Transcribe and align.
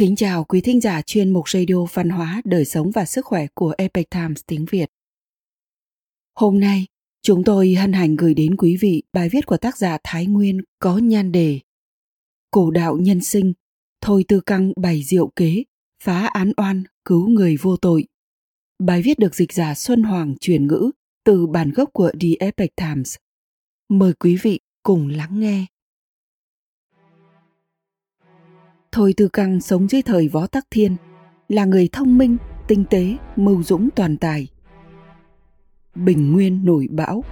Kính 0.00 0.16
chào 0.16 0.44
quý 0.44 0.60
thính 0.60 0.80
giả 0.80 1.02
chuyên 1.02 1.32
mục 1.32 1.48
radio 1.48 1.84
văn 1.92 2.10
hóa, 2.10 2.42
đời 2.44 2.64
sống 2.64 2.90
và 2.90 3.04
sức 3.04 3.24
khỏe 3.26 3.46
của 3.54 3.74
Epic 3.78 4.10
Times 4.10 4.40
tiếng 4.46 4.64
Việt. 4.70 4.90
Hôm 6.34 6.60
nay, 6.60 6.86
chúng 7.22 7.44
tôi 7.44 7.74
hân 7.74 7.92
hạnh 7.92 8.16
gửi 8.16 8.34
đến 8.34 8.56
quý 8.56 8.76
vị 8.80 9.02
bài 9.12 9.28
viết 9.28 9.46
của 9.46 9.56
tác 9.56 9.76
giả 9.76 9.98
Thái 10.04 10.26
Nguyên 10.26 10.60
có 10.78 10.98
nhan 10.98 11.32
đề 11.32 11.60
Cổ 12.50 12.70
đạo 12.70 12.96
nhân 12.96 13.20
sinh, 13.20 13.52
thôi 14.00 14.24
tư 14.28 14.40
căng 14.40 14.72
bày 14.76 15.02
diệu 15.02 15.30
kế, 15.36 15.64
phá 16.02 16.26
án 16.26 16.52
oan, 16.56 16.82
cứu 17.04 17.28
người 17.28 17.56
vô 17.56 17.76
tội. 17.76 18.06
Bài 18.78 19.02
viết 19.02 19.18
được 19.18 19.34
dịch 19.34 19.52
giả 19.52 19.74
Xuân 19.74 20.02
Hoàng 20.02 20.34
chuyển 20.40 20.66
ngữ 20.66 20.90
từ 21.24 21.46
bản 21.46 21.70
gốc 21.70 21.90
của 21.92 22.10
The 22.20 22.28
Epic 22.40 22.76
Times. 22.76 23.16
Mời 23.88 24.12
quý 24.12 24.36
vị 24.42 24.60
cùng 24.82 25.08
lắng 25.08 25.40
nghe. 25.40 25.66
Thôi 28.92 29.14
Tư 29.16 29.28
Căng 29.28 29.60
sống 29.60 29.88
dưới 29.88 30.02
thời 30.02 30.28
Võ 30.28 30.46
Tắc 30.46 30.66
Thiên, 30.70 30.96
là 31.48 31.64
người 31.64 31.88
thông 31.92 32.18
minh, 32.18 32.36
tinh 32.68 32.84
tế, 32.90 33.16
mưu 33.36 33.62
dũng 33.62 33.88
toàn 33.96 34.16
tài. 34.16 34.48
Bình 35.94 36.32
Nguyên 36.32 36.64
nổi 36.64 36.88
bão 36.90 37.24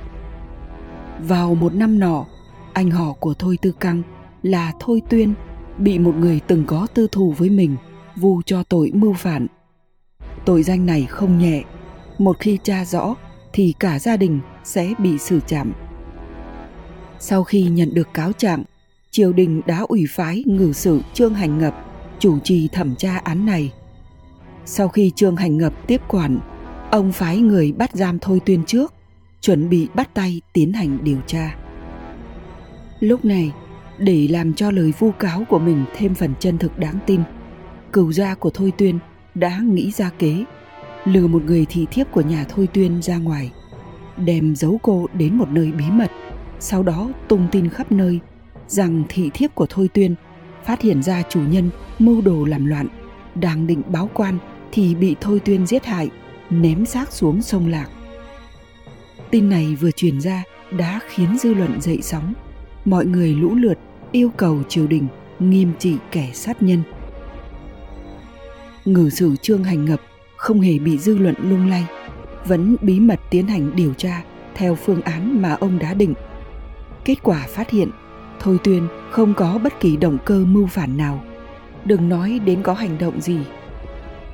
Vào 1.21 1.55
một 1.55 1.75
năm 1.75 1.99
nọ, 1.99 2.27
anh 2.73 2.91
họ 2.91 3.13
của 3.13 3.35
Thôi 3.35 3.59
Tư 3.63 3.73
Căng 3.81 4.03
là 4.43 4.73
Thôi 4.81 5.03
Tuyên 5.09 5.35
bị 5.79 5.99
một 5.99 6.15
người 6.15 6.41
từng 6.47 6.65
có 6.67 6.87
tư 6.95 7.09
thù 7.13 7.35
với 7.39 7.51
mình 7.51 7.77
vu 8.17 8.43
cho 8.47 8.63
tội 8.63 8.91
mưu 8.95 9.13
phản. 9.13 9.47
Tội 10.45 10.63
danh 10.63 10.87
này 10.87 11.07
không 11.11 11.39
nhẹ, 11.39 11.65
một 12.19 12.37
khi 12.39 12.59
tra 12.63 12.85
rõ 12.85 13.15
thì 13.53 13.75
cả 13.81 13.99
gia 13.99 14.17
đình 14.17 14.41
sẽ 14.65 14.95
bị 14.99 15.19
xử 15.19 15.41
trảm. 15.47 15.73
Sau 17.19 17.45
khi 17.45 17.63
nhận 17.63 17.95
được 17.95 18.09
cáo 18.15 18.33
trạng, 18.33 18.65
triều 19.11 19.33
đình 19.33 19.61
đã 19.67 19.81
ủy 19.89 20.07
phái 20.09 20.45
ngự 20.47 20.73
sử 20.73 21.01
Trương 21.15 21.35
Hành 21.35 21.59
Ngập 21.59 21.85
chủ 22.19 22.39
trì 22.39 22.69
thẩm 22.69 22.95
tra 22.97 23.21
án 23.25 23.47
này. 23.47 23.73
Sau 24.65 24.89
khi 24.89 25.13
Trương 25.17 25.37
Hành 25.37 25.59
Ngập 25.59 25.87
tiếp 25.87 26.01
quản, 26.09 26.39
ông 26.91 27.13
phái 27.13 27.39
người 27.39 27.73
bắt 27.73 27.91
giam 27.93 28.19
Thôi 28.19 28.41
Tuyên 28.47 28.65
trước, 28.67 28.95
chuẩn 29.41 29.69
bị 29.69 29.89
bắt 29.95 30.15
tay 30.15 30.41
tiến 30.53 30.73
hành 30.73 30.99
điều 31.05 31.19
tra. 31.27 31.57
Lúc 33.01 33.25
này, 33.25 33.53
để 33.99 34.29
làm 34.31 34.55
cho 34.55 34.71
lời 34.71 34.93
vu 34.99 35.11
cáo 35.11 35.45
của 35.49 35.59
mình 35.59 35.85
thêm 35.97 36.15
phần 36.15 36.35
chân 36.41 36.59
thực 36.59 36.79
đáng 36.79 36.99
tin, 37.07 37.21
cửu 37.93 38.13
gia 38.13 38.35
của 38.35 38.51
Thôi 38.51 38.73
Tuyên 38.79 38.99
đã 39.35 39.59
nghĩ 39.59 39.91
ra 39.91 40.11
kế, 40.19 40.45
lừa 41.05 41.27
một 41.27 41.43
người 41.45 41.67
thị 41.69 41.87
thiếp 41.91 42.11
của 42.11 42.21
nhà 42.21 42.45
Thôi 42.49 42.69
Tuyên 42.73 43.03
ra 43.03 43.17
ngoài, 43.17 43.53
đem 44.17 44.57
giấu 44.57 44.79
cô 44.83 45.07
đến 45.13 45.35
một 45.35 45.49
nơi 45.49 45.73
bí 45.73 45.85
mật, 45.91 46.11
sau 46.61 46.83
đó 46.83 47.11
tung 47.29 47.47
tin 47.53 47.69
khắp 47.69 47.93
nơi 47.93 48.21
rằng 48.69 49.03
thị 49.09 49.31
thiếp 49.35 49.55
của 49.55 49.67
Thôi 49.67 49.89
Tuyên 49.95 50.15
phát 50.65 50.83
hiện 50.83 51.03
ra 51.03 51.23
chủ 51.23 51.41
nhân 51.41 51.71
mưu 51.99 52.21
đồ 52.21 52.45
làm 52.45 52.67
loạn, 52.67 52.87
đang 53.35 53.67
định 53.67 53.83
báo 53.89 54.11
quan 54.15 54.39
thì 54.73 54.95
bị 54.95 55.17
Thôi 55.21 55.41
Tuyên 55.45 55.67
giết 55.67 55.85
hại, 55.85 56.11
ném 56.51 56.87
xác 56.87 57.13
xuống 57.13 57.43
sông 57.43 57.69
Lạc. 57.69 57.89
Tin 59.31 59.49
này 59.49 59.77
vừa 59.81 59.91
truyền 59.91 60.21
ra 60.21 60.43
đã 60.71 61.01
khiến 61.09 61.39
dư 61.39 61.55
luận 61.55 61.81
dậy 61.81 61.99
sóng. 62.03 62.35
Mọi 62.85 63.07
người 63.07 63.35
lũ 63.35 63.55
lượt 63.55 63.79
yêu 64.13 64.31
cầu 64.37 64.63
triều 64.69 64.87
đình 64.87 65.07
nghiêm 65.39 65.73
trị 65.79 65.97
kẻ 66.11 66.31
sát 66.35 66.63
nhân. 66.63 66.83
Ngự 68.85 69.11
sử 69.11 69.37
Trương 69.37 69.65
Hành 69.65 69.85
Ngập 69.85 70.01
không 70.37 70.61
hề 70.61 70.79
bị 70.79 70.99
dư 70.99 71.19
luận 71.19 71.35
lung 71.43 71.69
lay, 71.69 71.87
vẫn 72.45 72.77
bí 72.81 73.01
mật 73.01 73.21
tiến 73.31 73.47
hành 73.47 73.77
điều 73.77 73.95
tra 73.95 74.23
theo 74.55 74.75
phương 74.75 75.03
án 75.03 75.43
mà 75.43 75.53
ông 75.53 75.79
đã 75.79 75.95
định. 75.95 76.15
Kết 77.05 77.23
quả 77.23 77.47
phát 77.49 77.71
hiện 77.71 77.91
Thôi 78.41 78.59
Tuyên 78.65 78.89
không 79.11 79.35
có 79.35 79.59
bất 79.65 79.81
kỳ 79.81 79.97
động 79.97 80.19
cơ 80.25 80.45
mưu 80.45 80.67
phản 80.67 80.97
nào. 80.97 81.25
Đừng 81.85 82.09
nói 82.09 82.41
đến 82.45 82.63
có 82.63 82.75
hành 82.75 82.99
động 82.99 83.21
gì. 83.21 83.39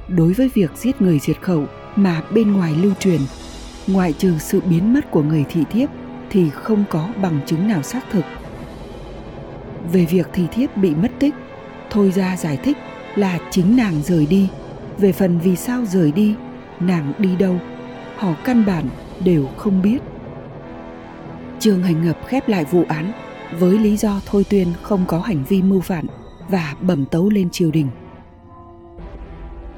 Đối 0.08 0.32
với 0.32 0.50
việc 0.54 0.70
giết 0.76 1.02
người 1.02 1.18
diệt 1.18 1.42
khẩu 1.42 1.64
mà 1.96 2.22
bên 2.30 2.52
ngoài 2.52 2.74
lưu 2.82 2.92
truyền, 3.00 3.20
ngoại 3.86 4.12
trừ 4.12 4.34
sự 4.38 4.60
biến 4.60 4.94
mất 4.94 5.10
của 5.10 5.22
người 5.22 5.44
thị 5.48 5.64
thiếp 5.70 5.88
thì 6.30 6.50
không 6.50 6.84
có 6.90 7.08
bằng 7.22 7.40
chứng 7.46 7.68
nào 7.68 7.82
xác 7.82 8.04
thực. 8.10 8.24
Về 9.92 10.04
việc 10.04 10.28
thị 10.32 10.46
thiếp 10.52 10.76
bị 10.76 10.94
mất 10.94 11.10
tích, 11.18 11.34
Thôi 11.94 12.12
ra 12.14 12.36
giải 12.36 12.56
thích 12.56 12.76
là 13.16 13.38
chính 13.50 13.76
nàng 13.76 14.02
rời 14.02 14.26
đi. 14.26 14.48
Về 14.98 15.12
phần 15.12 15.38
vì 15.38 15.56
sao 15.56 15.84
rời 15.84 16.12
đi, 16.12 16.34
nàng 16.80 17.12
đi 17.18 17.36
đâu, 17.36 17.56
họ 18.16 18.34
căn 18.44 18.64
bản 18.66 18.84
đều 19.24 19.46
không 19.56 19.82
biết. 19.82 19.98
Trương 21.58 21.82
Hành 21.82 22.04
Ngập 22.04 22.18
khép 22.26 22.48
lại 22.48 22.64
vụ 22.64 22.84
án 22.88 23.12
với 23.52 23.78
lý 23.78 23.96
do 23.96 24.20
Thôi 24.26 24.44
Tuyên 24.50 24.68
không 24.82 25.04
có 25.08 25.20
hành 25.20 25.44
vi 25.48 25.62
mưu 25.62 25.80
phản 25.80 26.06
và 26.48 26.74
bẩm 26.80 27.04
tấu 27.04 27.30
lên 27.30 27.50
triều 27.50 27.70
đình. 27.70 27.88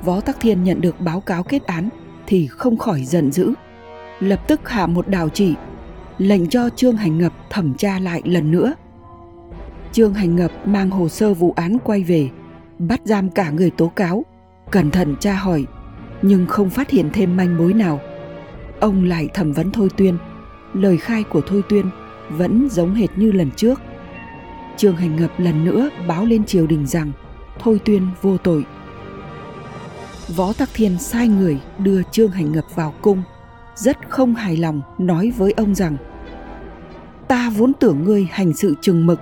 Võ 0.03 0.21
Tắc 0.21 0.41
Thiên 0.41 0.65
nhận 0.65 0.81
được 0.81 1.01
báo 1.01 1.21
cáo 1.21 1.43
kết 1.43 1.67
án 1.67 1.89
thì 2.27 2.47
không 2.47 2.77
khỏi 2.77 3.05
giận 3.05 3.33
dữ, 3.33 3.55
lập 4.21 4.49
tức 4.49 4.69
hạ 4.69 4.87
một 4.87 5.09
đào 5.09 5.29
chỉ, 5.29 5.55
lệnh 6.19 6.49
cho 6.49 6.71
Trương 6.77 6.97
Hành 6.97 7.19
Ngập 7.19 7.33
thẩm 7.51 7.75
tra 7.75 7.99
lại 7.99 8.23
lần 8.25 8.51
nữa. 8.51 8.75
Trương 9.93 10.15
Hành 10.15 10.37
Ngập 10.37 10.51
mang 10.69 10.91
hồ 10.91 11.09
sơ 11.09 11.35
vụ 11.35 11.53
án 11.57 11.79
quay 11.85 12.03
về, 12.03 12.31
bắt 12.79 13.01
giam 13.05 13.31
cả 13.31 13.51
người 13.51 13.71
tố 13.71 13.89
cáo, 13.89 14.25
cẩn 14.71 14.91
thận 14.91 15.17
tra 15.21 15.35
hỏi, 15.35 15.65
nhưng 16.23 16.47
không 16.47 16.71
phát 16.71 16.91
hiện 16.91 17.11
thêm 17.13 17.37
manh 17.37 17.57
mối 17.57 17.73
nào. 17.73 18.01
Ông 18.81 19.05
lại 19.05 19.29
thẩm 19.35 19.53
vấn 19.53 19.71
Thôi 19.71 19.89
Tuyên, 19.97 20.19
lời 20.75 20.97
khai 20.97 21.23
của 21.23 21.41
Thôi 21.47 21.63
Tuyên 21.69 21.91
vẫn 22.31 22.69
giống 22.71 22.95
hệt 22.95 23.11
như 23.17 23.33
lần 23.33 23.51
trước. 23.57 23.81
Trương 24.77 24.97
Hành 24.97 25.17
Ngập 25.17 25.41
lần 25.41 25.65
nữa 25.65 25.91
báo 26.09 26.25
lên 26.25 26.45
triều 26.45 26.67
đình 26.67 26.87
rằng 26.87 27.13
Thôi 27.59 27.81
Tuyên 27.85 28.09
vô 28.23 28.39
tội. 28.39 28.65
Võ 30.37 30.53
Tắc 30.53 30.69
Thiên 30.75 30.99
sai 30.99 31.29
người 31.29 31.61
đưa 31.79 32.03
Trương 32.03 32.31
Hành 32.31 32.53
Ngập 32.53 32.65
vào 32.75 32.95
cung, 33.01 33.23
rất 33.75 33.97
không 34.09 34.35
hài 34.35 34.57
lòng 34.57 34.83
nói 34.99 35.33
với 35.37 35.53
ông 35.53 35.75
rằng 35.75 35.97
Ta 37.29 37.51
vốn 37.51 37.73
tưởng 37.73 38.05
ngươi 38.05 38.29
hành 38.31 38.53
sự 38.53 38.75
chừng 38.81 39.07
mực, 39.07 39.21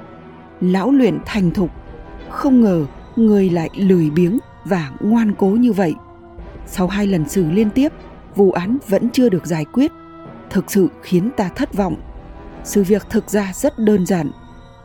lão 0.61 0.91
luyện 0.91 1.19
thành 1.27 1.51
thục, 1.51 1.71
không 2.31 2.61
ngờ 2.61 2.87
ngươi 3.17 3.51
lại 3.51 3.71
lười 3.77 4.11
biếng 4.11 4.39
và 4.65 4.91
ngoan 5.01 5.35
cố 5.39 5.47
như 5.47 5.73
vậy. 5.73 5.95
Sau 6.67 6.89
hai 6.89 7.07
lần 7.07 7.29
xử 7.29 7.51
liên 7.51 7.71
tiếp, 7.71 7.89
vụ 8.37 8.53
án 8.53 8.79
vẫn 8.89 9.11
chưa 9.11 9.29
được 9.29 9.47
giải 9.47 9.65
quyết, 9.65 9.93
thực 10.51 10.71
sự 10.71 10.89
khiến 11.03 11.31
ta 11.37 11.49
thất 11.49 11.75
vọng 11.75 11.97
sự 12.65 12.83
việc 12.83 13.07
thực 13.11 13.31
ra 13.31 13.53
rất 13.55 13.79
đơn 13.79 14.07
giản. 14.07 14.31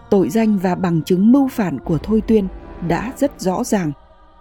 Tội 0.09 0.29
danh 0.29 0.57
và 0.57 0.75
bằng 0.75 1.01
chứng 1.01 1.31
mưu 1.31 1.47
phản 1.47 1.79
của 1.79 1.97
Thôi 1.97 2.21
Tuyên 2.27 2.47
đã 2.87 3.13
rất 3.17 3.41
rõ 3.41 3.63
ràng, 3.63 3.91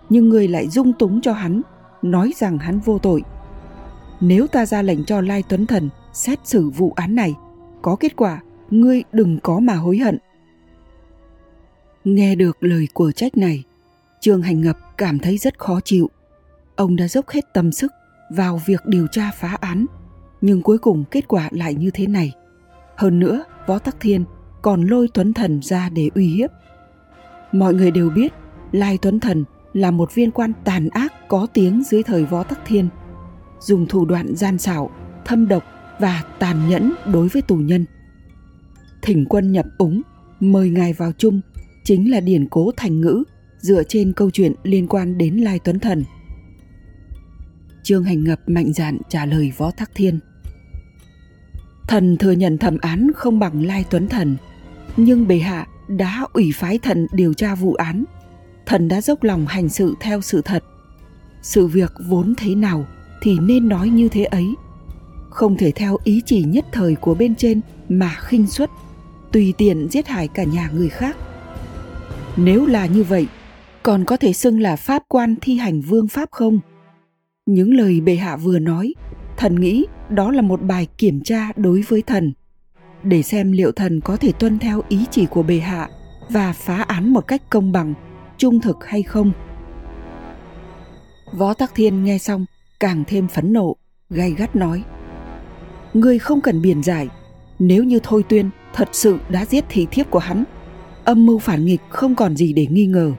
nhưng 0.08 0.28
người 0.28 0.48
lại 0.48 0.68
dung 0.68 0.92
túng 0.92 1.20
cho 1.20 1.32
hắn, 1.32 1.62
nói 2.02 2.32
rằng 2.36 2.58
hắn 2.58 2.78
vô 2.78 2.98
tội. 2.98 3.22
Nếu 4.20 4.46
ta 4.46 4.66
ra 4.66 4.82
lệnh 4.82 5.04
cho 5.04 5.20
Lai 5.20 5.42
Tuấn 5.48 5.66
Thần 5.66 5.88
xét 6.12 6.38
xử 6.44 6.70
vụ 6.70 6.92
án 6.96 7.14
này, 7.14 7.34
có 7.82 7.96
kết 7.96 8.16
quả, 8.16 8.40
ngươi 8.70 9.02
đừng 9.12 9.38
có 9.40 9.60
mà 9.60 9.74
hối 9.74 9.98
hận. 9.98 10.18
Nghe 12.04 12.34
được 12.34 12.56
lời 12.60 12.88
của 12.92 13.12
trách 13.12 13.36
này, 13.36 13.64
Trương 14.20 14.42
Hành 14.42 14.60
Ngập 14.60 14.78
cảm 14.98 15.18
thấy 15.18 15.38
rất 15.38 15.58
khó 15.58 15.80
chịu. 15.84 16.10
Ông 16.76 16.96
đã 16.96 17.08
dốc 17.08 17.28
hết 17.28 17.44
tâm 17.54 17.72
sức 17.72 17.92
vào 18.30 18.60
việc 18.66 18.86
điều 18.86 19.06
tra 19.06 19.30
phá 19.30 19.56
án, 19.60 19.86
nhưng 20.40 20.62
cuối 20.62 20.78
cùng 20.78 21.04
kết 21.10 21.28
quả 21.28 21.48
lại 21.52 21.74
như 21.74 21.90
thế 21.90 22.06
này– 22.06 22.32
hơn 22.98 23.18
nữa, 23.18 23.44
Võ 23.66 23.78
Tắc 23.78 24.00
Thiên 24.00 24.24
còn 24.62 24.86
lôi 24.86 25.08
Tuấn 25.14 25.32
Thần 25.34 25.60
ra 25.62 25.88
để 25.88 26.10
uy 26.14 26.26
hiếp. 26.26 26.50
Mọi 27.52 27.74
người 27.74 27.90
đều 27.90 28.10
biết 28.10 28.32
Lai 28.72 28.98
Tuấn 29.02 29.20
Thần 29.20 29.44
là 29.72 29.90
một 29.90 30.14
viên 30.14 30.30
quan 30.30 30.52
tàn 30.64 30.88
ác 30.88 31.28
có 31.28 31.46
tiếng 31.54 31.82
dưới 31.82 32.02
thời 32.02 32.24
Võ 32.24 32.42
Tắc 32.42 32.58
Thiên, 32.66 32.88
dùng 33.60 33.86
thủ 33.86 34.04
đoạn 34.04 34.36
gian 34.36 34.58
xảo, 34.58 34.90
thâm 35.24 35.48
độc 35.48 35.62
và 36.00 36.22
tàn 36.38 36.68
nhẫn 36.68 36.92
đối 37.12 37.28
với 37.28 37.42
tù 37.42 37.56
nhân. 37.56 37.84
Thỉnh 39.02 39.24
quân 39.28 39.52
nhập 39.52 39.66
úng, 39.78 40.02
mời 40.40 40.70
ngài 40.70 40.92
vào 40.92 41.12
chung 41.18 41.40
chính 41.84 42.10
là 42.10 42.20
điển 42.20 42.48
cố 42.48 42.70
thành 42.76 43.00
ngữ 43.00 43.24
dựa 43.58 43.82
trên 43.82 44.12
câu 44.12 44.30
chuyện 44.30 44.52
liên 44.62 44.86
quan 44.88 45.18
đến 45.18 45.36
Lai 45.36 45.58
Tuấn 45.64 45.78
Thần. 45.78 46.04
Trương 47.82 48.04
Hành 48.04 48.24
Ngập 48.24 48.40
mạnh 48.46 48.72
dạn 48.72 48.98
trả 49.08 49.26
lời 49.26 49.52
Võ 49.56 49.70
Tắc 49.70 49.90
Thiên. 49.94 50.20
Thần 51.88 52.16
thừa 52.16 52.32
nhận 52.32 52.58
thẩm 52.58 52.78
án 52.80 53.10
không 53.16 53.38
bằng 53.38 53.66
Lai 53.66 53.84
Tuấn 53.90 54.08
Thần, 54.08 54.36
nhưng 54.96 55.28
bệ 55.28 55.38
hạ 55.38 55.66
đã 55.88 56.26
ủy 56.32 56.52
phái 56.54 56.78
thần 56.78 57.06
điều 57.12 57.34
tra 57.34 57.54
vụ 57.54 57.74
án. 57.74 58.04
Thần 58.66 58.88
đã 58.88 59.00
dốc 59.00 59.22
lòng 59.22 59.46
hành 59.46 59.68
sự 59.68 59.94
theo 60.00 60.20
sự 60.20 60.42
thật. 60.42 60.64
Sự 61.42 61.66
việc 61.66 61.92
vốn 62.08 62.34
thế 62.38 62.54
nào 62.54 62.86
thì 63.22 63.38
nên 63.38 63.68
nói 63.68 63.88
như 63.88 64.08
thế 64.08 64.24
ấy. 64.24 64.54
Không 65.30 65.56
thể 65.56 65.70
theo 65.70 65.96
ý 66.04 66.22
chỉ 66.26 66.42
nhất 66.42 66.64
thời 66.72 66.94
của 66.94 67.14
bên 67.14 67.34
trên 67.34 67.60
mà 67.88 68.16
khinh 68.20 68.46
suất, 68.46 68.70
tùy 69.32 69.54
tiện 69.58 69.88
giết 69.90 70.06
hại 70.06 70.28
cả 70.28 70.44
nhà 70.44 70.70
người 70.74 70.88
khác. 70.88 71.16
Nếu 72.36 72.66
là 72.66 72.86
như 72.86 73.02
vậy, 73.02 73.26
còn 73.82 74.04
có 74.04 74.16
thể 74.16 74.32
xưng 74.32 74.60
là 74.60 74.76
pháp 74.76 75.02
quan 75.08 75.34
thi 75.40 75.56
hành 75.56 75.80
vương 75.80 76.08
pháp 76.08 76.28
không? 76.30 76.60
Những 77.46 77.74
lời 77.74 78.00
bệ 78.00 78.16
hạ 78.16 78.36
vừa 78.36 78.58
nói 78.58 78.94
thần 79.38 79.60
nghĩ 79.60 79.86
đó 80.08 80.30
là 80.30 80.42
một 80.42 80.62
bài 80.62 80.86
kiểm 80.98 81.20
tra 81.24 81.52
đối 81.56 81.82
với 81.88 82.02
thần 82.02 82.32
để 83.02 83.22
xem 83.22 83.52
liệu 83.52 83.72
thần 83.72 84.00
có 84.00 84.16
thể 84.16 84.32
tuân 84.32 84.58
theo 84.58 84.82
ý 84.88 85.04
chỉ 85.10 85.26
của 85.26 85.42
bệ 85.42 85.58
hạ 85.58 85.88
và 86.30 86.52
phá 86.52 86.82
án 86.82 87.12
một 87.12 87.26
cách 87.26 87.42
công 87.50 87.72
bằng 87.72 87.94
trung 88.38 88.60
thực 88.60 88.86
hay 88.86 89.02
không 89.02 89.32
Võ 91.32 91.54
Tắc 91.54 91.74
Thiên 91.74 92.04
nghe 92.04 92.18
xong 92.18 92.46
càng 92.80 93.04
thêm 93.06 93.28
phẫn 93.28 93.52
nộ, 93.52 93.76
gay 94.10 94.30
gắt 94.30 94.56
nói. 94.56 94.84
Ngươi 95.94 96.18
không 96.18 96.40
cần 96.40 96.62
biện 96.62 96.82
giải, 96.82 97.08
nếu 97.58 97.84
như 97.84 97.98
Thôi 98.02 98.24
Tuyên 98.28 98.50
thật 98.74 98.88
sự 98.92 99.18
đã 99.28 99.44
giết 99.44 99.64
thị 99.68 99.86
thiếp 99.90 100.10
của 100.10 100.18
hắn, 100.18 100.44
âm 101.04 101.26
mưu 101.26 101.38
phản 101.38 101.64
nghịch 101.64 101.80
không 101.88 102.14
còn 102.14 102.36
gì 102.36 102.52
để 102.52 102.66
nghi 102.70 102.86
ngờ. 102.86 103.12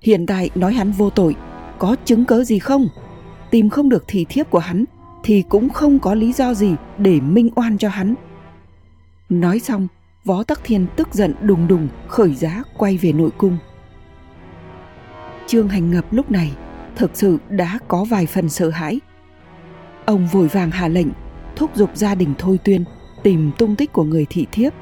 Hiện 0.00 0.26
tại 0.26 0.50
nói 0.54 0.74
hắn 0.74 0.92
vô 0.92 1.10
tội, 1.10 1.36
có 1.78 1.96
chứng 2.04 2.24
cớ 2.24 2.44
gì 2.44 2.58
không? 2.58 2.88
Tìm 3.50 3.68
không 3.68 3.88
được 3.88 4.04
thị 4.06 4.26
thiếp 4.28 4.50
của 4.50 4.58
hắn 4.58 4.84
thì 5.22 5.44
cũng 5.48 5.68
không 5.68 5.98
có 5.98 6.14
lý 6.14 6.32
do 6.32 6.54
gì 6.54 6.74
để 6.98 7.20
minh 7.20 7.50
oan 7.54 7.78
cho 7.78 7.88
hắn. 7.88 8.14
Nói 9.28 9.58
xong, 9.58 9.88
Võ 10.24 10.42
Tắc 10.42 10.60
Thiên 10.64 10.86
tức 10.96 11.14
giận 11.14 11.34
đùng 11.42 11.68
đùng 11.68 11.88
khởi 12.08 12.34
giá 12.34 12.62
quay 12.76 12.96
về 12.96 13.12
nội 13.12 13.30
cung. 13.38 13.58
Trương 15.46 15.68
Hành 15.68 15.90
Ngập 15.90 16.12
lúc 16.12 16.30
này 16.30 16.52
thực 16.96 17.10
sự 17.14 17.38
đã 17.48 17.78
có 17.88 18.04
vài 18.04 18.26
phần 18.26 18.48
sợ 18.48 18.70
hãi. 18.70 19.00
Ông 20.04 20.26
vội 20.26 20.48
vàng 20.48 20.70
hạ 20.70 20.88
lệnh 20.88 21.08
thúc 21.56 21.70
giục 21.74 21.90
gia 21.94 22.14
đình 22.14 22.34
Thôi 22.38 22.58
Tuyên 22.64 22.84
tìm 23.22 23.50
tung 23.58 23.76
tích 23.76 23.92
của 23.92 24.04
người 24.04 24.26
thị 24.30 24.46
thiếp, 24.52 24.72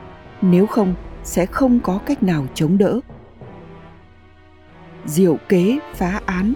nếu 0.42 0.66
không 0.66 0.94
sẽ 1.24 1.46
không 1.46 1.80
có 1.80 1.98
cách 1.98 2.22
nào 2.22 2.46
chống 2.54 2.78
đỡ. 2.78 3.00
Diệu 5.04 5.36
kế 5.48 5.78
phá 5.94 6.20
án 6.26 6.54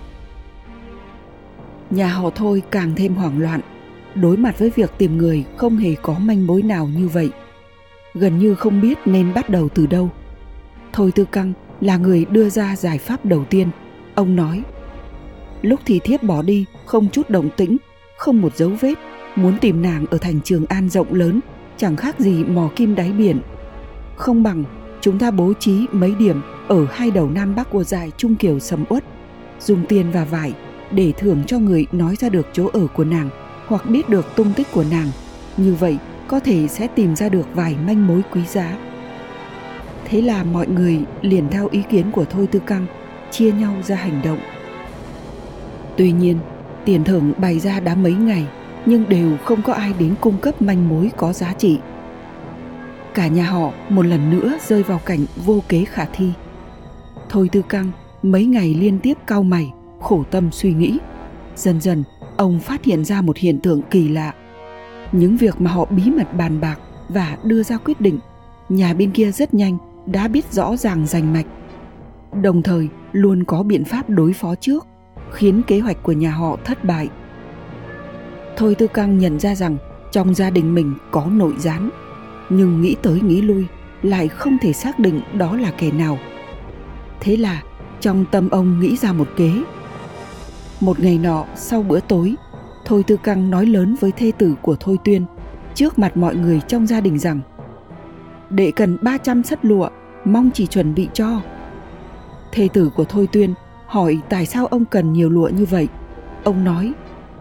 Nhà 1.90 2.08
họ 2.08 2.30
Thôi 2.30 2.62
càng 2.70 2.92
thêm 2.96 3.14
hoảng 3.14 3.38
loạn, 3.38 3.60
đối 4.14 4.36
mặt 4.36 4.58
với 4.58 4.70
việc 4.70 4.92
tìm 4.98 5.18
người 5.18 5.44
không 5.56 5.76
hề 5.76 5.94
có 6.02 6.14
manh 6.18 6.46
mối 6.46 6.62
nào 6.62 6.88
như 6.96 7.08
vậy. 7.08 7.30
Gần 8.14 8.38
như 8.38 8.54
không 8.54 8.80
biết 8.80 8.98
nên 9.04 9.34
bắt 9.34 9.50
đầu 9.50 9.68
từ 9.68 9.86
đâu. 9.86 10.10
Thôi 10.92 11.12
Tư 11.14 11.24
Căng 11.24 11.52
là 11.80 11.96
người 11.96 12.24
đưa 12.24 12.48
ra 12.48 12.76
giải 12.76 12.98
pháp 12.98 13.24
đầu 13.24 13.44
tiên. 13.44 13.68
Ông 14.14 14.36
nói, 14.36 14.62
lúc 15.62 15.80
thì 15.86 15.98
thiếp 15.98 16.22
bỏ 16.22 16.42
đi, 16.42 16.64
không 16.86 17.08
chút 17.08 17.30
động 17.30 17.50
tĩnh, 17.56 17.76
không 18.16 18.40
một 18.40 18.56
dấu 18.56 18.70
vết, 18.80 18.94
muốn 19.36 19.58
tìm 19.60 19.82
nàng 19.82 20.06
ở 20.10 20.18
thành 20.18 20.40
Trường 20.44 20.66
An 20.66 20.88
rộng 20.88 21.14
lớn, 21.14 21.40
chẳng 21.76 21.96
khác 21.96 22.20
gì 22.20 22.44
mò 22.44 22.70
kim 22.76 22.94
đáy 22.94 23.12
biển. 23.12 23.40
Không 24.16 24.42
bằng 24.42 24.64
chúng 25.00 25.18
ta 25.18 25.30
bố 25.30 25.52
trí 25.58 25.86
mấy 25.92 26.14
điểm 26.18 26.42
ở 26.68 26.86
hai 26.90 27.10
đầu 27.10 27.30
Nam 27.30 27.54
Bắc 27.54 27.70
của 27.70 27.84
dài 27.84 28.10
Trung 28.16 28.34
Kiều 28.34 28.58
sầm 28.58 28.84
uất, 28.88 29.04
dùng 29.60 29.86
tiền 29.88 30.10
và 30.12 30.24
vải 30.24 30.52
để 30.90 31.12
thưởng 31.18 31.42
cho 31.46 31.58
người 31.58 31.86
nói 31.92 32.16
ra 32.16 32.28
được 32.28 32.46
chỗ 32.52 32.70
ở 32.72 32.86
của 32.86 33.04
nàng 33.04 33.30
hoặc 33.66 33.86
biết 33.86 34.08
được 34.08 34.36
tung 34.36 34.52
tích 34.56 34.66
của 34.72 34.84
nàng. 34.90 35.08
Như 35.56 35.74
vậy 35.74 35.98
có 36.28 36.40
thể 36.40 36.68
sẽ 36.68 36.86
tìm 36.86 37.16
ra 37.16 37.28
được 37.28 37.46
vài 37.54 37.76
manh 37.86 38.06
mối 38.06 38.22
quý 38.32 38.40
giá. 38.46 38.76
Thế 40.04 40.22
là 40.22 40.44
mọi 40.44 40.66
người 40.66 41.00
liền 41.22 41.48
theo 41.50 41.68
ý 41.70 41.82
kiến 41.90 42.10
của 42.12 42.24
Thôi 42.24 42.46
Tư 42.46 42.58
Căng, 42.58 42.86
chia 43.30 43.52
nhau 43.52 43.74
ra 43.84 43.96
hành 43.96 44.20
động. 44.24 44.38
Tuy 45.96 46.12
nhiên, 46.12 46.38
tiền 46.84 47.04
thưởng 47.04 47.32
bày 47.38 47.58
ra 47.58 47.80
đã 47.80 47.94
mấy 47.94 48.12
ngày 48.12 48.46
nhưng 48.86 49.08
đều 49.08 49.36
không 49.44 49.62
có 49.62 49.72
ai 49.72 49.92
đến 49.98 50.14
cung 50.20 50.38
cấp 50.38 50.62
manh 50.62 50.88
mối 50.88 51.10
có 51.16 51.32
giá 51.32 51.52
trị. 51.52 51.78
Cả 53.14 53.26
nhà 53.26 53.44
họ 53.44 53.72
một 53.88 54.06
lần 54.06 54.30
nữa 54.30 54.58
rơi 54.66 54.82
vào 54.82 54.98
cảnh 54.98 55.26
vô 55.44 55.62
kế 55.68 55.84
khả 55.84 56.04
thi. 56.12 56.32
Thôi 57.28 57.48
Tư 57.52 57.62
Căng 57.68 57.90
mấy 58.22 58.44
ngày 58.44 58.74
liên 58.74 58.98
tiếp 58.98 59.18
cau 59.26 59.42
mày, 59.42 59.72
khổ 60.00 60.24
tâm 60.30 60.50
suy 60.52 60.72
nghĩ. 60.72 60.98
Dần 61.56 61.80
dần, 61.80 62.04
ông 62.36 62.60
phát 62.60 62.84
hiện 62.84 63.04
ra 63.04 63.22
một 63.22 63.36
hiện 63.36 63.60
tượng 63.60 63.82
kỳ 63.90 64.08
lạ. 64.08 64.34
Những 65.12 65.36
việc 65.36 65.60
mà 65.60 65.70
họ 65.70 65.84
bí 65.84 66.10
mật 66.10 66.36
bàn 66.36 66.60
bạc 66.60 66.78
và 67.08 67.38
đưa 67.44 67.62
ra 67.62 67.76
quyết 67.76 68.00
định, 68.00 68.18
nhà 68.68 68.94
bên 68.94 69.10
kia 69.10 69.30
rất 69.30 69.54
nhanh 69.54 69.78
đã 70.06 70.28
biết 70.28 70.52
rõ 70.52 70.76
ràng 70.76 71.06
rành 71.06 71.32
mạch. 71.32 71.46
Đồng 72.42 72.62
thời 72.62 72.88
luôn 73.12 73.44
có 73.44 73.62
biện 73.62 73.84
pháp 73.84 74.10
đối 74.10 74.32
phó 74.32 74.54
trước, 74.54 74.86
khiến 75.30 75.62
kế 75.66 75.80
hoạch 75.80 76.02
của 76.02 76.12
nhà 76.12 76.30
họ 76.30 76.56
thất 76.64 76.84
bại. 76.84 77.08
Thôi 78.56 78.74
Tư 78.74 78.86
Căng 78.86 79.18
nhận 79.18 79.40
ra 79.40 79.54
rằng 79.54 79.76
trong 80.12 80.34
gia 80.34 80.50
đình 80.50 80.74
mình 80.74 80.94
có 81.10 81.26
nội 81.26 81.52
gián, 81.58 81.90
nhưng 82.50 82.80
nghĩ 82.80 82.96
tới 83.02 83.20
nghĩ 83.20 83.42
lui 83.42 83.66
lại 84.02 84.28
không 84.28 84.58
thể 84.60 84.72
xác 84.72 84.98
định 84.98 85.20
đó 85.38 85.56
là 85.56 85.70
kẻ 85.70 85.90
nào. 85.90 86.18
Thế 87.20 87.36
là 87.36 87.62
trong 88.00 88.24
tâm 88.30 88.48
ông 88.48 88.80
nghĩ 88.80 88.96
ra 88.96 89.12
một 89.12 89.28
kế 89.36 89.52
một 90.82 91.00
ngày 91.00 91.18
nọ 91.18 91.44
sau 91.56 91.82
bữa 91.82 92.00
tối, 92.00 92.34
Thôi 92.84 93.04
Tư 93.06 93.16
Căng 93.16 93.50
nói 93.50 93.66
lớn 93.66 93.96
với 94.00 94.12
thê 94.12 94.32
tử 94.38 94.54
của 94.62 94.76
Thôi 94.80 94.98
Tuyên 95.04 95.24
trước 95.74 95.98
mặt 95.98 96.16
mọi 96.16 96.36
người 96.36 96.60
trong 96.68 96.86
gia 96.86 97.00
đình 97.00 97.18
rằng 97.18 97.40
Đệ 98.50 98.70
cần 98.70 98.98
300 99.02 99.42
sắt 99.42 99.64
lụa, 99.64 99.88
mong 100.24 100.50
chỉ 100.54 100.66
chuẩn 100.66 100.94
bị 100.94 101.08
cho. 101.12 101.40
Thê 102.52 102.68
tử 102.72 102.90
của 102.96 103.04
Thôi 103.04 103.28
Tuyên 103.32 103.54
hỏi 103.86 104.18
tại 104.28 104.46
sao 104.46 104.66
ông 104.66 104.84
cần 104.84 105.12
nhiều 105.12 105.30
lụa 105.30 105.48
như 105.48 105.64
vậy. 105.64 105.88
Ông 106.44 106.64
nói, 106.64 106.92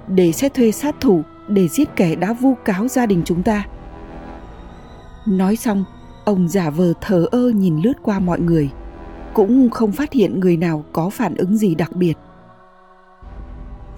để 0.07 0.31
sẽ 0.31 0.49
thuê 0.49 0.71
sát 0.71 0.95
thủ 0.99 1.21
để 1.47 1.67
giết 1.67 1.95
kẻ 1.95 2.15
đã 2.15 2.33
vu 2.33 2.55
cáo 2.65 2.87
gia 2.87 3.05
đình 3.05 3.21
chúng 3.25 3.43
ta. 3.43 3.65
Nói 5.25 5.55
xong, 5.55 5.83
ông 6.25 6.47
giả 6.47 6.69
vờ 6.69 6.93
thờ 7.01 7.25
ơ 7.31 7.49
nhìn 7.49 7.81
lướt 7.83 7.93
qua 8.01 8.19
mọi 8.19 8.39
người, 8.39 8.69
cũng 9.33 9.69
không 9.69 9.91
phát 9.91 10.13
hiện 10.13 10.39
người 10.39 10.57
nào 10.57 10.85
có 10.93 11.09
phản 11.09 11.35
ứng 11.35 11.57
gì 11.57 11.75
đặc 11.75 11.95
biệt. 11.95 12.13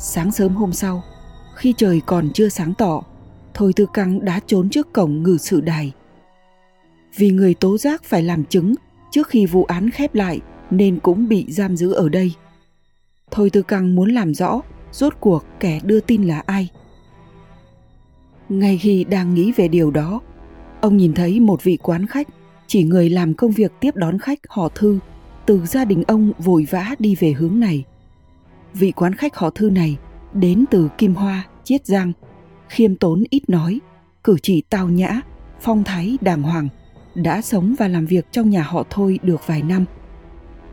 Sáng 0.05 0.31
sớm 0.31 0.55
hôm 0.55 0.73
sau, 0.73 1.03
khi 1.55 1.73
trời 1.77 2.01
còn 2.05 2.29
chưa 2.33 2.49
sáng 2.49 2.73
tỏ, 2.77 3.01
Thôi 3.53 3.73
Tư 3.75 3.85
Căng 3.93 4.25
đã 4.25 4.39
trốn 4.47 4.69
trước 4.69 4.93
cổng 4.93 5.23
ngự 5.23 5.37
sự 5.39 5.61
đài. 5.61 5.91
Vì 7.15 7.29
người 7.29 7.53
tố 7.53 7.77
giác 7.77 8.03
phải 8.03 8.23
làm 8.23 8.45
chứng 8.45 8.75
trước 9.11 9.27
khi 9.27 9.45
vụ 9.45 9.63
án 9.63 9.89
khép 9.89 10.15
lại 10.15 10.39
nên 10.71 10.99
cũng 10.99 11.27
bị 11.27 11.45
giam 11.49 11.77
giữ 11.77 11.91
ở 11.91 12.09
đây. 12.09 12.33
Thôi 13.31 13.49
Tư 13.49 13.61
Căng 13.61 13.95
muốn 13.95 14.11
làm 14.11 14.33
rõ 14.33 14.61
rốt 14.91 15.13
cuộc 15.19 15.45
kẻ 15.59 15.79
đưa 15.83 15.99
tin 15.99 16.23
là 16.23 16.43
ai. 16.45 16.69
Ngay 18.49 18.77
khi 18.77 19.03
đang 19.03 19.33
nghĩ 19.33 19.51
về 19.51 19.67
điều 19.67 19.91
đó, 19.91 20.21
ông 20.81 20.97
nhìn 20.97 21.13
thấy 21.13 21.39
một 21.39 21.63
vị 21.63 21.77
quán 21.81 22.07
khách 22.07 22.27
chỉ 22.67 22.83
người 22.83 23.09
làm 23.09 23.33
công 23.33 23.51
việc 23.51 23.71
tiếp 23.79 23.95
đón 23.95 24.19
khách 24.19 24.39
họ 24.49 24.69
Thư 24.69 24.99
từ 25.45 25.65
gia 25.65 25.85
đình 25.85 26.03
ông 26.07 26.31
vội 26.37 26.67
vã 26.69 26.95
đi 26.99 27.15
về 27.15 27.31
hướng 27.31 27.59
này 27.59 27.83
vị 28.73 28.91
quán 28.91 29.15
khách 29.15 29.35
họ 29.35 29.49
thư 29.49 29.69
này 29.69 29.97
đến 30.33 30.65
từ 30.71 30.89
Kim 30.97 31.15
Hoa, 31.15 31.43
Chiết 31.63 31.85
Giang, 31.85 32.11
khiêm 32.69 32.95
tốn 32.95 33.23
ít 33.29 33.49
nói, 33.49 33.79
cử 34.23 34.37
chỉ 34.41 34.63
tao 34.69 34.89
nhã, 34.89 35.21
phong 35.61 35.83
thái 35.83 36.17
đàng 36.21 36.41
hoàng, 36.41 36.69
đã 37.15 37.41
sống 37.41 37.75
và 37.79 37.87
làm 37.87 38.05
việc 38.05 38.25
trong 38.31 38.49
nhà 38.49 38.63
họ 38.63 38.83
Thôi 38.89 39.19
được 39.23 39.47
vài 39.47 39.61
năm. 39.61 39.85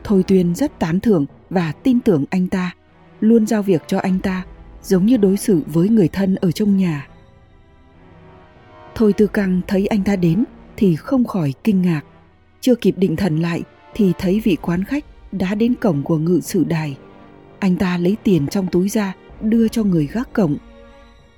Thôi 0.03 0.23
Tuyên 0.27 0.55
rất 0.55 0.79
tán 0.79 0.99
thưởng 0.99 1.25
và 1.49 1.71
tin 1.71 1.99
tưởng 1.99 2.25
anh 2.29 2.47
ta, 2.47 2.75
luôn 3.19 3.47
giao 3.47 3.63
việc 3.63 3.81
cho 3.87 3.99
anh 3.99 4.19
ta, 4.19 4.45
giống 4.83 5.05
như 5.05 5.17
đối 5.17 5.37
xử 5.37 5.61
với 5.67 5.89
người 5.89 6.07
thân 6.07 6.35
ở 6.35 6.51
trong 6.51 6.77
nhà. 6.77 7.07
Thôi 8.95 9.13
Tư 9.13 9.27
Căng 9.27 9.61
thấy 9.67 9.87
anh 9.87 10.03
ta 10.03 10.15
đến 10.15 10.43
thì 10.77 10.95
không 10.95 11.25
khỏi 11.25 11.53
kinh 11.63 11.81
ngạc. 11.81 12.01
Chưa 12.61 12.75
kịp 12.75 12.95
định 12.97 13.15
thần 13.15 13.39
lại 13.39 13.61
thì 13.93 14.13
thấy 14.17 14.41
vị 14.43 14.57
quán 14.61 14.83
khách 14.83 15.05
đã 15.31 15.55
đến 15.55 15.75
cổng 15.75 16.03
của 16.03 16.17
ngự 16.17 16.39
sự 16.43 16.63
đài– 16.63 16.97
anh 17.61 17.75
ta 17.75 17.97
lấy 17.97 18.17
tiền 18.23 18.47
trong 18.47 18.67
túi 18.67 18.89
ra, 18.89 19.13
đưa 19.41 19.67
cho 19.67 19.83
người 19.83 20.07
gác 20.07 20.33
cổng. 20.33 20.57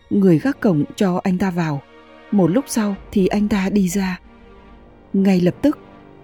Người 0.10 0.40
gác 0.40 0.60
cổng 0.60 0.84
cho 0.96 1.22
anh 1.24 1.38
ta 1.38 1.52
vào. 1.52 1.82
Một 2.32 2.48
lúc 2.48 2.66
sau 2.68 2.96
thì 3.12 3.28
anh 3.28 3.48
ta 3.48 3.70
đi 3.70 3.90
ra. 3.90 4.20
Ngay 5.14 5.42
lập 5.42 5.56
tức, 5.62 5.78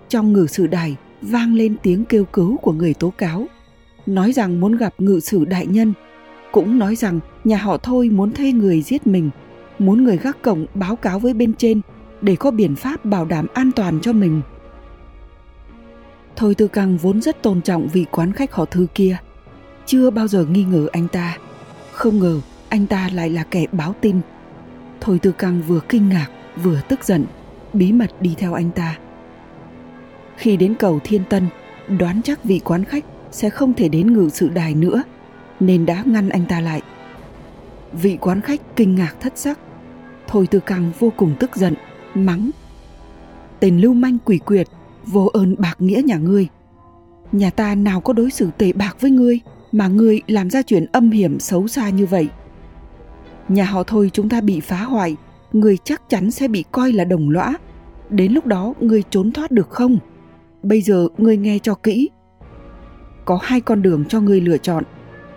trong 0.09 0.33
ngự 0.33 0.47
sử 0.47 0.67
đài 0.67 0.95
vang 1.21 1.53
lên 1.53 1.75
tiếng 1.83 2.05
kêu 2.05 2.25
cứu 2.25 2.57
của 2.57 2.71
người 2.71 2.93
tố 2.93 3.09
cáo. 3.09 3.45
Nói 4.05 4.31
rằng 4.31 4.59
muốn 4.59 4.77
gặp 4.77 4.93
ngự 4.97 5.19
sử 5.19 5.45
đại 5.45 5.67
nhân, 5.67 5.93
cũng 6.51 6.79
nói 6.79 6.95
rằng 6.95 7.19
nhà 7.43 7.57
họ 7.57 7.77
thôi 7.77 8.09
muốn 8.09 8.31
thuê 8.31 8.51
người 8.51 8.81
giết 8.81 9.07
mình, 9.07 9.29
muốn 9.79 10.03
người 10.03 10.17
gác 10.17 10.41
cổng 10.41 10.65
báo 10.73 10.95
cáo 10.95 11.19
với 11.19 11.33
bên 11.33 11.53
trên 11.53 11.81
để 12.21 12.35
có 12.35 12.51
biện 12.51 12.75
pháp 12.75 13.05
bảo 13.05 13.25
đảm 13.25 13.47
an 13.53 13.71
toàn 13.75 13.99
cho 14.01 14.13
mình. 14.13 14.41
Thôi 16.35 16.55
tư 16.55 16.67
căng 16.67 16.97
vốn 16.97 17.21
rất 17.21 17.43
tôn 17.43 17.61
trọng 17.61 17.87
vị 17.87 18.05
quán 18.11 18.31
khách 18.31 18.53
họ 18.53 18.65
thư 18.65 18.87
kia 18.95 19.17
chưa 19.89 20.09
bao 20.09 20.27
giờ 20.27 20.45
nghi 20.45 20.63
ngờ 20.63 20.87
anh 20.91 21.07
ta. 21.07 21.37
Không 21.91 22.19
ngờ 22.19 22.41
anh 22.69 22.87
ta 22.87 23.09
lại 23.13 23.29
là 23.29 23.43
kẻ 23.43 23.65
báo 23.71 23.95
tin. 24.01 24.21
Thôi 25.01 25.19
tư 25.21 25.31
căng 25.31 25.61
vừa 25.67 25.79
kinh 25.89 26.09
ngạc, 26.09 26.27
vừa 26.63 26.81
tức 26.87 27.03
giận, 27.03 27.25
bí 27.73 27.91
mật 27.91 28.11
đi 28.21 28.35
theo 28.37 28.53
anh 28.53 28.71
ta. 28.71 28.97
Khi 30.37 30.57
đến 30.57 30.75
cầu 30.79 30.99
thiên 31.03 31.21
tân, 31.29 31.47
đoán 31.99 32.21
chắc 32.23 32.43
vị 32.43 32.59
quán 32.63 32.83
khách 32.83 33.05
sẽ 33.31 33.49
không 33.49 33.73
thể 33.73 33.89
đến 33.89 34.13
ngự 34.13 34.29
sự 34.33 34.49
đài 34.49 34.75
nữa, 34.75 35.03
nên 35.59 35.85
đã 35.85 36.03
ngăn 36.05 36.29
anh 36.29 36.45
ta 36.49 36.61
lại. 36.61 36.81
Vị 37.93 38.17
quán 38.21 38.41
khách 38.41 38.61
kinh 38.75 38.95
ngạc 38.95 39.15
thất 39.19 39.37
sắc. 39.37 39.59
Thôi 40.27 40.47
tư 40.47 40.59
căng 40.59 40.91
vô 40.99 41.11
cùng 41.17 41.35
tức 41.39 41.55
giận, 41.55 41.73
mắng. 42.15 42.49
Tên 43.59 43.79
lưu 43.79 43.93
manh 43.93 44.17
quỷ 44.25 44.37
quyệt, 44.37 44.67
vô 45.05 45.25
ơn 45.25 45.55
bạc 45.59 45.75
nghĩa 45.79 46.01
nhà 46.05 46.17
ngươi. 46.17 46.47
Nhà 47.31 47.49
ta 47.49 47.75
nào 47.75 48.01
có 48.01 48.13
đối 48.13 48.31
xử 48.31 48.49
tệ 48.57 48.73
bạc 48.73 48.97
với 48.99 49.11
ngươi? 49.11 49.39
Mà 49.71 49.87
ngươi 49.87 50.21
làm 50.27 50.49
ra 50.49 50.61
chuyện 50.61 50.85
âm 50.91 51.11
hiểm 51.11 51.39
xấu 51.39 51.67
xa 51.67 51.89
như 51.89 52.05
vậy. 52.05 52.27
Nhà 53.49 53.65
họ 53.65 53.83
thôi 53.83 54.09
chúng 54.13 54.29
ta 54.29 54.41
bị 54.41 54.59
phá 54.59 54.83
hoại 54.83 55.15
ngươi 55.53 55.77
chắc 55.83 56.09
chắn 56.09 56.31
sẽ 56.31 56.47
bị 56.47 56.63
coi 56.71 56.91
là 56.91 57.03
đồng 57.03 57.29
lõa. 57.29 57.53
Đến 58.09 58.31
lúc 58.31 58.45
đó 58.45 58.73
ngươi 58.79 59.03
trốn 59.09 59.31
thoát 59.31 59.51
được 59.51 59.69
không? 59.69 59.97
Bây 60.63 60.81
giờ 60.81 61.07
ngươi 61.17 61.37
nghe 61.37 61.59
cho 61.59 61.75
kỹ. 61.75 62.09
Có 63.25 63.39
hai 63.41 63.61
con 63.61 63.81
đường 63.81 64.05
cho 64.05 64.21
ngươi 64.21 64.41
lựa 64.41 64.57
chọn. 64.57 64.83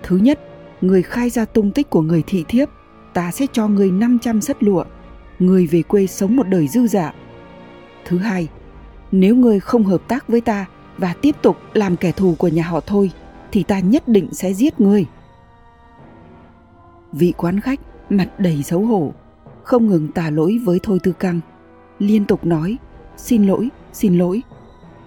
Thứ 0.02 0.16
nhất 0.16 0.40
người 0.80 1.02
khai 1.02 1.30
ra 1.30 1.44
tung 1.44 1.70
tích 1.70 1.90
của 1.90 2.00
người 2.00 2.22
thị 2.26 2.44
thiếp, 2.48 2.68
ta 3.14 3.30
sẽ 3.30 3.46
cho 3.52 3.68
người 3.68 3.90
500 3.90 4.40
sất 4.40 4.62
lụa, 4.62 4.84
người 5.38 5.66
về 5.66 5.82
quê 5.82 6.06
sống 6.06 6.36
một 6.36 6.48
đời 6.48 6.68
dư 6.68 6.86
dả. 6.86 7.14
Thứ 8.04 8.18
hai, 8.18 8.48
nếu 9.12 9.36
người 9.36 9.60
không 9.60 9.84
hợp 9.84 10.08
tác 10.08 10.28
với 10.28 10.40
ta 10.40 10.66
và 10.98 11.14
tiếp 11.20 11.36
tục 11.42 11.56
làm 11.74 11.96
kẻ 11.96 12.12
thù 12.12 12.34
của 12.38 12.48
nhà 12.48 12.62
họ 12.62 12.80
thôi, 12.80 13.10
thì 13.52 13.62
ta 13.62 13.80
nhất 13.80 14.08
định 14.08 14.28
sẽ 14.32 14.52
giết 14.52 14.80
ngươi. 14.80 15.06
Vị 17.12 17.32
quán 17.36 17.60
khách 17.60 17.80
mặt 18.10 18.40
đầy 18.40 18.62
xấu 18.62 18.80
hổ, 18.80 19.12
không 19.62 19.86
ngừng 19.86 20.12
tà 20.12 20.30
lỗi 20.30 20.58
với 20.64 20.78
Thôi 20.82 20.98
Tư 21.02 21.12
Căng, 21.12 21.40
liên 21.98 22.24
tục 22.24 22.46
nói 22.46 22.78
xin 23.16 23.46
lỗi, 23.46 23.68
xin 23.92 24.18
lỗi, 24.18 24.42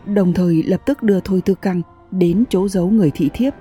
đồng 0.06 0.34
thời 0.34 0.64
lập 0.64 0.82
tức 0.86 1.04
đưa 1.04 1.20
Thôi 1.20 1.42
Tư 1.46 1.56
Căng 1.56 1.82
đến 2.12 2.44
chỗ 2.50 2.68
giấu 2.68 2.90
người 2.90 3.12
thị 3.12 3.30
thiếp. 3.34 3.54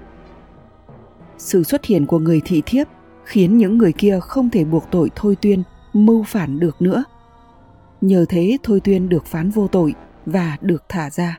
Sự 1.39 1.63
xuất 1.63 1.85
hiện 1.85 2.07
của 2.07 2.19
người 2.19 2.41
thị 2.45 2.63
thiếp 2.67 2.87
khiến 3.25 3.59
những 3.59 3.79
người 3.79 3.93
kia 3.93 4.19
không 4.23 4.51
thể 4.51 4.65
buộc 4.65 4.85
tội 4.91 5.11
Thôi 5.17 5.37
Tuyên 5.41 5.63
mưu 5.93 6.23
phản 6.23 6.61
được 6.61 6.83
nữa. 6.83 7.05
Nhờ 8.01 8.25
thế 8.29 8.59
Thôi 8.63 8.81
Tuyên 8.85 9.09
được 9.09 9.27
phán 9.27 9.51
vô 9.51 9.69
tội 9.69 9.95
và 10.27 10.57
được 10.61 10.85
thả 10.89 11.11
ra. 11.11 11.39